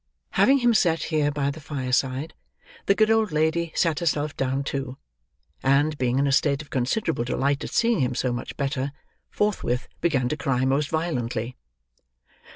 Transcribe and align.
Having 0.31 0.57
him 0.65 0.73
set, 0.73 1.03
here, 1.03 1.29
by 1.29 1.51
the 1.51 1.59
fire 1.59 1.91
side, 1.91 2.33
the 2.87 2.95
good 2.95 3.11
old 3.11 3.31
lady 3.31 3.71
sat 3.75 3.99
herself 3.99 4.35
down 4.35 4.63
too; 4.63 4.97
and, 5.61 5.95
being 5.99 6.17
in 6.17 6.25
a 6.25 6.31
state 6.31 6.63
of 6.63 6.71
considerable 6.71 7.23
delight 7.23 7.63
at 7.63 7.69
seeing 7.69 7.99
him 7.99 8.15
so 8.15 8.33
much 8.33 8.57
better, 8.57 8.93
forthwith 9.29 9.87
began 10.01 10.27
to 10.29 10.35
cry 10.37 10.65
most 10.65 10.89
violently. 10.89 11.55